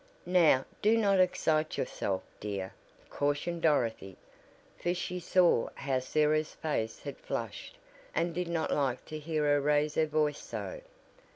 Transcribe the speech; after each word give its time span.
"Now 0.25 0.65
do 0.81 0.97
not 0.97 1.19
excite 1.19 1.77
yourself, 1.77 2.23
dear," 2.39 2.73
cautioned 3.11 3.61
Dorothy, 3.61 4.17
for 4.75 4.95
she 4.95 5.19
saw 5.19 5.69
how 5.75 5.99
Sarah's 5.99 6.55
face 6.55 7.01
had 7.03 7.17
flushed, 7.17 7.77
and 8.15 8.33
did 8.33 8.47
not 8.47 8.71
like 8.71 9.05
to 9.05 9.19
hear 9.19 9.43
her 9.43 9.61
raise 9.61 9.93
her 9.93 10.07
voice 10.07 10.39
so. 10.41 10.81